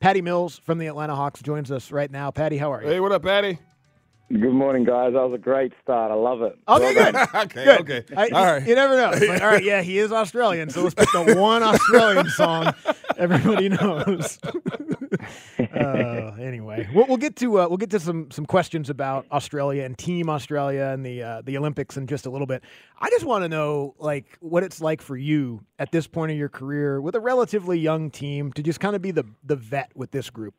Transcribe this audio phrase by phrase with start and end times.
[0.00, 2.30] Patty Mills from the Atlanta Hawks joins us right now.
[2.30, 2.88] Patty, how are you?
[2.88, 3.58] Hey, what up, Patty?
[4.30, 5.14] Good morning, guys.
[5.14, 6.10] That was a great start.
[6.10, 6.56] I love it.
[6.68, 7.34] Oh, okay, Well good.
[7.34, 7.80] okay, Good.
[7.80, 8.04] okay.
[8.14, 8.66] I- All right.
[8.66, 9.10] You never know.
[9.26, 12.74] Like, all right, yeah, he is Australian, so let's pick the one Australian song
[13.16, 14.38] everybody knows.
[15.78, 19.84] uh, anyway, we'll, we'll get to uh, we'll get to some some questions about Australia
[19.84, 22.62] and Team Australia and the uh, the Olympics in just a little bit.
[22.98, 26.38] I just want to know like what it's like for you at this point of
[26.38, 29.90] your career with a relatively young team to just kind of be the the vet
[29.94, 30.54] with this group.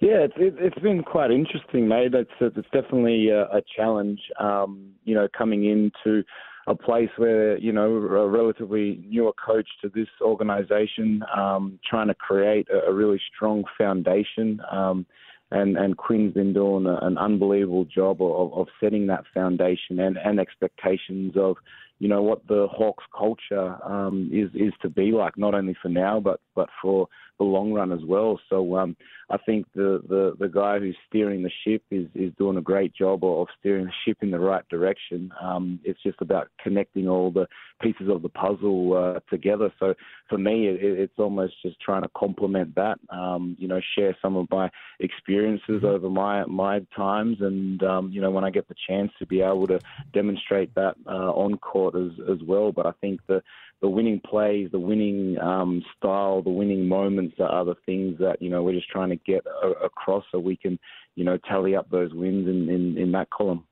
[0.00, 2.14] Yeah, it's it, it's been quite interesting, mate.
[2.14, 4.20] It's it's definitely a, a challenge.
[4.38, 6.24] Um, you know, coming into
[6.70, 12.14] a place where you know a relatively newer coach to this organisation, um, trying to
[12.14, 14.60] create a, a really strong foundation.
[14.70, 15.04] Um,
[15.50, 20.16] and and Quinn's been doing a, an unbelievable job of, of setting that foundation and,
[20.16, 21.56] and expectations of
[21.98, 25.88] you know what the Hawks culture um, is is to be like, not only for
[25.88, 28.38] now but but for the long run as well.
[28.48, 28.96] So um,
[29.30, 32.92] I think the, the, the guy who's steering the ship is, is doing a great
[32.92, 35.30] job of steering the ship in the right direction.
[35.40, 37.46] Um, it's just about connecting all the
[37.80, 39.72] pieces of the puzzle uh, together.
[39.78, 39.94] So
[40.28, 42.98] for me, it, it's almost just trying to complement that.
[43.10, 48.20] Um, you know, share some of my experiences over my my times, and um, you
[48.20, 49.78] know, when I get the chance to be able to
[50.12, 52.72] demonstrate that uh, on court as as well.
[52.72, 53.42] But I think the
[53.80, 58.50] the winning plays, the winning um, style, the winning moments are the things that you
[58.50, 60.78] know we're just trying to get a- across so we can
[61.14, 63.64] you know tally up those wins in in, in that column.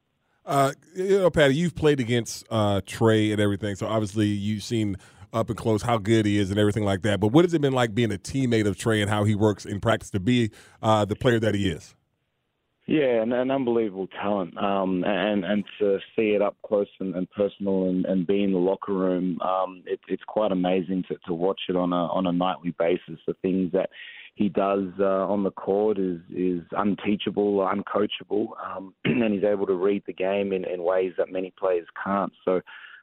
[0.47, 4.96] Uh, you know, Patty, you've played against uh, Trae and everything, so obviously you've seen
[5.30, 7.20] up and close how good he is and everything like that.
[7.20, 9.67] But what has it been like being a teammate of Trae and how he works
[9.67, 10.51] in practice to be
[10.83, 11.95] uh, the player that he is?
[12.89, 17.31] Yeah, an, an unbelievable talent, um, and and to see it up close and, and
[17.33, 21.35] personal, and, and be in the locker room, um, it, it's quite amazing to, to
[21.35, 23.21] watch it on a on a nightly basis.
[23.27, 23.91] The things that
[24.37, 29.75] he does uh, on the court is is unteachable, uncoachable, um, and he's able to
[29.75, 32.33] read the game in, in ways that many players can't.
[32.43, 32.63] So,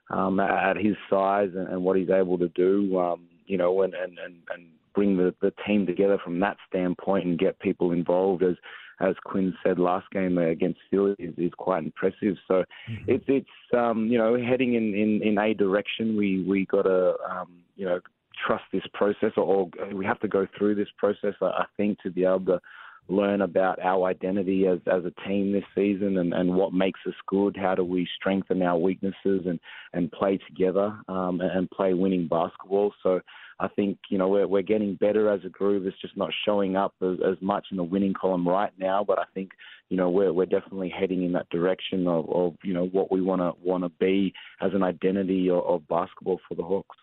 [0.09, 3.93] um, at his size and, and what he's able to do, um, you know, and
[3.93, 4.65] and and, and
[4.95, 8.55] bring the, the team together from that standpoint and get people involved as
[8.99, 12.35] as Quinn said last game against Philly is, is quite impressive.
[12.47, 12.63] So
[13.07, 16.15] it's it's um, you know heading in, in, in a direction.
[16.17, 17.99] We we got to um, you know
[18.45, 21.33] trust this process, or, or we have to go through this process.
[21.41, 22.59] I, I think to be able to
[23.07, 27.13] learn about our identity as as a team this season and, and what makes us
[27.27, 27.55] good.
[27.55, 29.59] How do we strengthen our weaknesses and
[29.93, 32.93] and play together um, and, and play winning basketball.
[33.03, 33.21] So.
[33.59, 35.85] I think you know we're we're getting better as a group.
[35.85, 39.03] It's just not showing up as, as much in the winning column right now.
[39.03, 39.51] But I think
[39.89, 43.21] you know we're we're definitely heading in that direction of, of you know what we
[43.21, 46.97] want to want to be as an identity of, of basketball for the Hawks.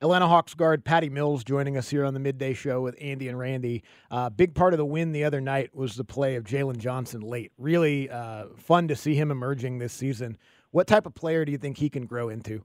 [0.00, 3.38] Atlanta Hawks guard Patty Mills joining us here on the midday show with Andy and
[3.38, 3.84] Randy.
[4.10, 7.20] Uh, big part of the win the other night was the play of Jalen Johnson
[7.20, 7.52] late.
[7.56, 10.38] Really uh, fun to see him emerging this season.
[10.72, 12.64] What type of player do you think he can grow into?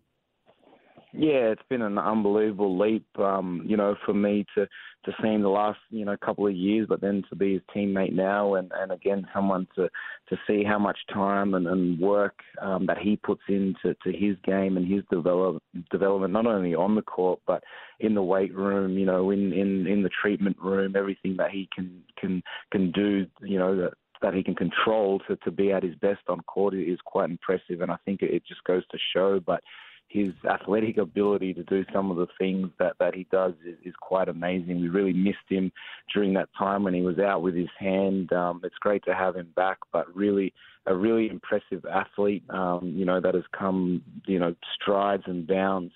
[1.13, 4.68] Yeah, it's been an unbelievable leap, um, you know, for me to
[5.06, 7.62] to see him the last, you know, couple of years, but then to be his
[7.73, 9.90] teammate now, and and again, someone to
[10.29, 14.35] to see how much time and, and work um, that he puts into to his
[14.44, 17.63] game and his develop development, not only on the court but
[18.01, 21.69] in the weight room, you know, in in in the treatment room, everything that he
[21.73, 25.84] can can can do, you know, that that he can control to, to be at
[25.84, 29.40] his best on court is quite impressive, and I think it just goes to show.
[29.40, 29.63] But
[30.09, 33.94] his athletic ability to do some of the things that, that he does is, is
[34.00, 34.81] quite amazing.
[34.81, 35.72] We really missed him
[36.13, 38.31] during that time when he was out with his hand.
[38.31, 40.53] Um, it's great to have him back, but really
[40.85, 45.91] a really impressive athlete, um, you know, that has come, you know, strides and bounds.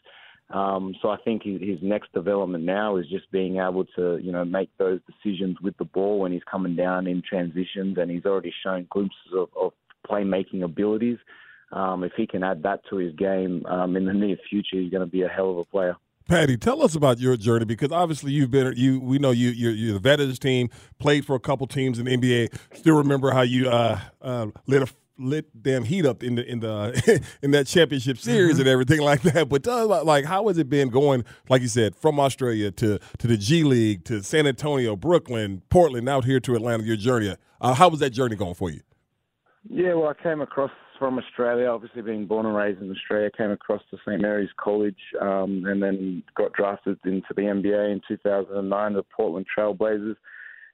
[0.49, 4.33] Um, so I think his, his next development now is just being able to, you
[4.33, 8.25] know, make those decisions with the ball when he's coming down in transitions, and he's
[8.25, 9.71] already shown glimpses of, of
[10.05, 11.17] playmaking abilities.
[11.71, 14.91] Um, if he can add that to his game um, in the near future, he's
[14.91, 15.95] going to be a hell of a player.
[16.27, 18.99] Patty, tell us about your journey because obviously you've been you.
[18.99, 19.49] We know you.
[19.49, 20.69] You're, you're the veterans team.
[20.99, 22.57] Played for a couple teams in the NBA.
[22.73, 24.87] Still remember how you uh, uh, lit a
[25.17, 28.61] lit damn heat up in the in the in that championship series mm-hmm.
[28.61, 29.49] and everything like that.
[29.49, 32.99] But tell us like how has it been going, like you said, from Australia to
[33.17, 36.83] to the G League to San Antonio, Brooklyn, Portland, out here to Atlanta.
[36.83, 37.35] Your journey.
[37.59, 38.81] Uh, how was that journey going for you?
[39.69, 40.71] Yeah, well, I came across
[41.01, 44.99] from Australia, obviously being born and raised in Australia, came across to St Mary's College
[45.19, 50.15] um, and then got drafted into the NBA in 2009, the Portland Trailblazers.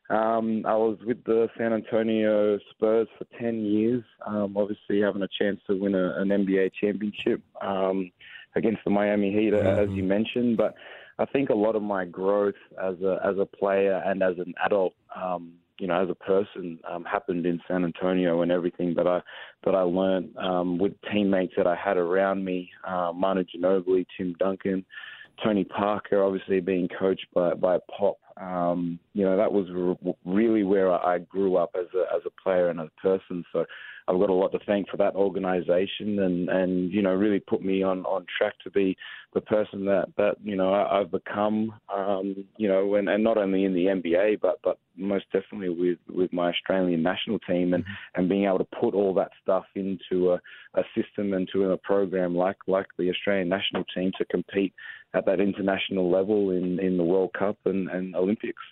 [0.09, 5.29] Um, I was with the San Antonio Spurs for 10 years, um, obviously having a
[5.39, 8.11] chance to win a, an NBA championship um,
[8.57, 9.65] against the Miami Heat, mm-hmm.
[9.65, 10.57] as you mentioned.
[10.57, 10.75] But
[11.19, 14.53] I think a lot of my growth as a as a player and as an
[14.65, 19.07] adult um, you know, as a person, um, happened in San Antonio and everything that
[19.07, 19.21] I
[19.65, 24.35] that I learned um, with teammates that I had around me, uh, Manu Ginobili, Tim
[24.39, 24.85] Duncan,
[25.43, 28.17] Tony Parker, obviously being coached by by Pop.
[28.37, 32.41] Um, you know, that was re- really where I grew up as a as a
[32.41, 33.43] player and as a person.
[33.53, 33.65] So
[34.07, 37.61] I've got a lot to thank for that organisation, and and you know really put
[37.63, 38.95] me on on track to be
[39.33, 41.73] the person that that you know I, have become.
[41.93, 45.99] Um, you know, and, and not only in the NBA, but but most definitely with
[46.09, 48.19] with my Australian national team, and mm-hmm.
[48.19, 50.41] and being able to put all that stuff into a,
[50.79, 54.73] a system and to a program like like the Australian national team to compete
[55.13, 58.63] at that international level in in the World Cup and, and Olympics.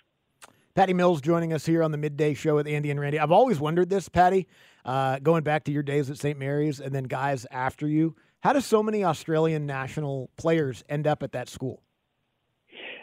[0.76, 3.18] Patty Mills joining us here on the midday show with Andy and Randy.
[3.18, 4.46] I've always wondered this, Patty,
[4.84, 6.38] uh, going back to your days at St.
[6.38, 8.14] Mary's and then guys after you.
[8.40, 11.82] How do so many Australian national players end up at that school?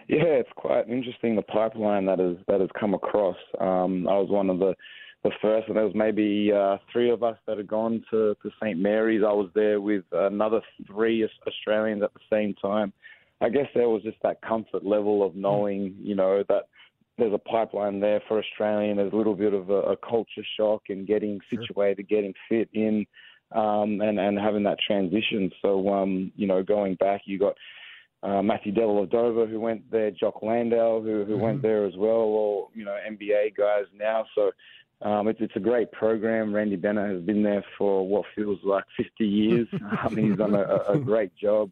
[0.08, 3.38] Yeah, it's quite interesting the pipeline that has that has come across.
[3.60, 4.75] Um, I was one of the
[5.24, 8.52] the first, and there was maybe uh, three of us that had gone to, to
[8.62, 9.24] St Mary's.
[9.25, 12.94] I was there with another three Australians at the same time.
[13.42, 16.68] I guess there was just that comfort level of knowing, you know, that
[17.18, 18.95] there's a pipeline there for Australia.
[18.95, 22.18] There's a little bit of a, a culture shock and getting situated, sure.
[22.18, 23.06] getting fit in,
[23.51, 25.51] um, and and having that transition.
[25.62, 27.56] So um, you know, going back, you got
[28.24, 31.42] uh, Matthew Dellavedova who went there, Jock Landale who who mm-hmm.
[31.42, 34.25] went there as well, or you know NBA guys now.
[34.36, 34.51] So.
[35.01, 36.56] Um, it's, it's a great program.
[36.56, 39.68] Randy Bennett has been there for what feels like 50 years.
[39.92, 41.71] I mean, he's done a, a great job.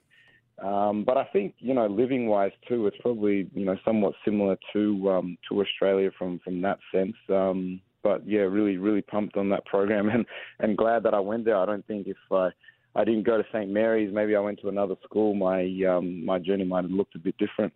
[0.62, 4.58] Um, but I think you know, living wise too, it's probably you know somewhat similar
[4.74, 7.16] to um, to Australia from from that sense.
[7.30, 10.25] Um, but yeah, really really pumped on that program and
[10.60, 11.58] and glad that I went there.
[11.58, 12.50] I don't think if I
[12.96, 16.38] I didn't go to St Mary's, maybe I went to another school, my um, my
[16.38, 17.74] journey might have looked a bit different.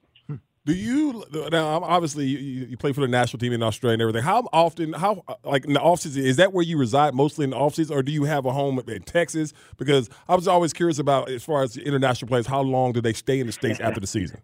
[0.65, 1.83] Do you now?
[1.83, 4.23] Obviously, you, you, play for the national team in Australia and everything.
[4.23, 4.93] How often?
[4.93, 6.25] How like in the off season?
[6.25, 8.51] Is that where you reside mostly in the off season, or do you have a
[8.51, 9.53] home in Texas?
[9.77, 13.13] Because I was always curious about as far as international players, how long do they
[13.13, 14.41] stay in the states after the season?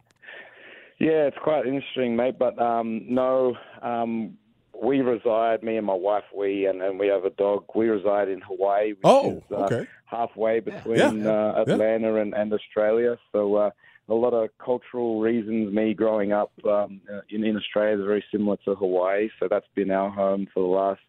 [1.00, 2.38] Yeah, it's quite interesting, mate.
[2.38, 4.38] But um, no, um,
[4.80, 5.64] we reside.
[5.64, 7.66] Me and my wife, we and, and we have a dog.
[7.74, 8.94] We reside in Hawaii.
[9.04, 9.88] oh, is, uh, okay.
[10.06, 11.32] halfway between yeah.
[11.32, 12.22] uh, Atlanta yeah.
[12.22, 13.18] and, and Australia.
[13.32, 13.56] So.
[13.56, 13.70] Uh,
[14.10, 15.74] a lot of cultural reasons.
[15.74, 19.92] Me growing up um, in, in Australia is very similar to Hawaii, so that's been
[19.92, 21.02] our home for the last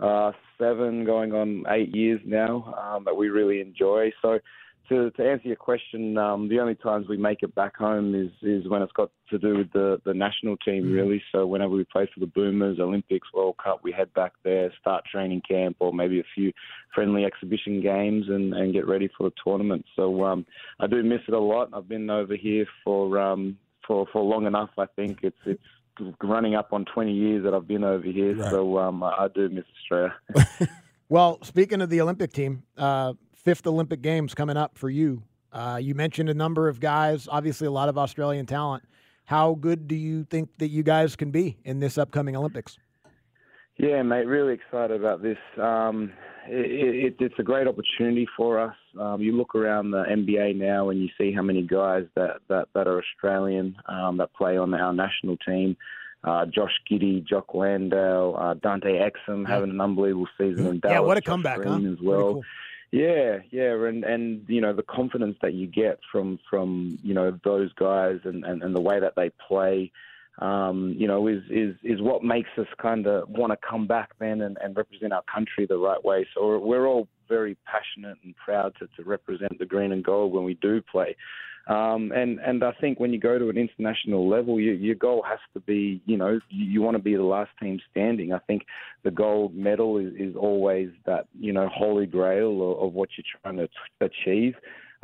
[0.00, 4.10] uh, seven, going on eight years now um, that we really enjoy.
[4.20, 4.38] So
[4.88, 8.30] to, to answer your question, um, the only times we make it back home is,
[8.42, 10.94] is when it's got to do with the, the national team, mm.
[10.94, 11.22] really.
[11.32, 15.04] So whenever we play for the Boomers, Olympics, World Cup, we head back there, start
[15.10, 16.52] training camp, or maybe a few
[16.94, 19.84] friendly exhibition games, and, and get ready for the tournament.
[19.96, 20.46] So um,
[20.80, 21.70] I do miss it a lot.
[21.72, 24.70] I've been over here for um, for for long enough.
[24.78, 25.62] I think it's it's
[26.22, 28.34] running up on 20 years that I've been over here.
[28.34, 28.50] Right.
[28.50, 30.14] So um, I do miss Australia.
[31.08, 32.62] well, speaking of the Olympic team.
[32.76, 33.12] Uh,
[33.42, 35.22] fifth Olympic Games coming up for you.
[35.52, 38.84] Uh, you mentioned a number of guys, obviously a lot of Australian talent.
[39.24, 42.78] How good do you think that you guys can be in this upcoming Olympics?
[43.78, 45.38] Yeah, mate, really excited about this.
[45.60, 46.12] Um,
[46.46, 48.74] it, it, it's a great opportunity for us.
[48.98, 52.68] Um, you look around the NBA now and you see how many guys that, that,
[52.74, 55.76] that are Australian um, that play on our national team.
[56.24, 60.94] Uh, Josh Giddey, Jock Landale, uh, Dante Exum having an unbelievable season in Dallas.
[60.94, 61.74] Yeah, what a comeback, huh?
[61.78, 62.34] As well.
[62.34, 62.44] Cool.
[62.92, 67.38] Yeah, yeah, and and you know the confidence that you get from from you know
[67.42, 69.90] those guys and and, and the way that they play,
[70.38, 74.10] um, you know, is is is what makes us kind of want to come back
[74.18, 76.26] then and, and represent our country the right way.
[76.34, 80.44] So we're all very passionate and proud to, to represent the green and gold when
[80.44, 81.16] we do play.
[81.68, 85.22] Um, and and I think when you go to an international level, you, your goal
[85.28, 88.32] has to be, you know, you, you want to be the last team standing.
[88.32, 88.64] I think
[89.04, 93.24] the gold medal is, is always that, you know, holy grail of, of what you're
[93.42, 93.68] trying to
[94.00, 94.54] achieve.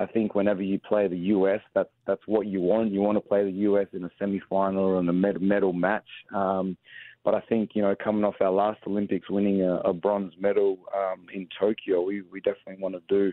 [0.00, 2.92] I think whenever you play the US, that's that's what you want.
[2.92, 6.08] You want to play the US in a semi-final or in a medal match.
[6.34, 6.76] Um,
[7.24, 10.78] but I think you know coming off our last Olympics, winning a, a bronze medal
[10.96, 13.32] um, in Tokyo, we we definitely want to do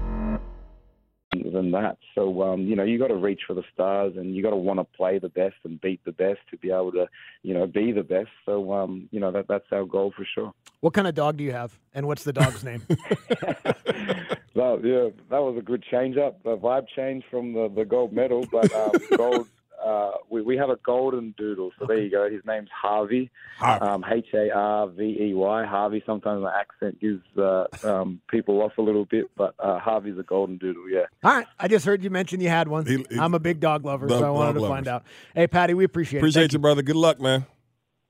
[1.71, 4.51] That, so um, you know you got to reach for the stars, and you got
[4.51, 7.07] to want to play the best and beat the best to be able to,
[7.43, 8.29] you know, be the best.
[8.45, 10.53] So um, you know that that's our goal for sure.
[10.79, 12.81] What kind of dog do you have, and what's the dog's name?
[14.53, 16.43] Well, yeah, that was a good change up.
[16.43, 19.47] The vibe changed from the, the gold medal, but um, gold.
[19.83, 22.29] Uh, we we have a golden doodle, so there you go.
[22.29, 23.85] His name's Harvey, Harvey.
[23.85, 26.01] um, H A R V E Y.
[26.05, 30.23] Sometimes the accent gives uh, um, people off a little bit, but uh, Harvey's a
[30.23, 30.89] golden doodle.
[30.89, 31.05] Yeah.
[31.23, 32.85] All right, I just heard you mention you had one.
[32.85, 35.03] He- he- I'm a big dog lover, Dog- so I wanted dog to find out.
[35.35, 36.21] Hey, Patty, we appreciate, it.
[36.21, 36.81] Appreciate Thank you, brother.
[36.81, 37.45] Good luck, man.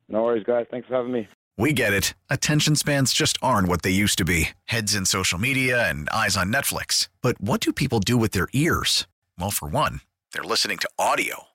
[0.10, 0.66] No worries, guys.
[0.70, 1.28] Thanks for having me.
[1.58, 2.14] We get it.
[2.30, 6.36] Attention spans just aren't what they used to be heads in social media and eyes
[6.36, 7.08] on Netflix.
[7.22, 9.08] But what do people do with their ears?
[9.38, 10.02] Well, for one,
[10.34, 11.44] they're listening to audio.